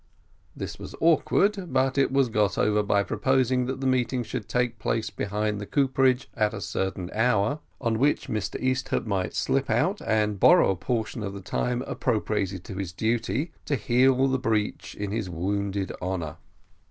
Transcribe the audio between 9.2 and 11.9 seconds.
slip out and borrow a portion of the time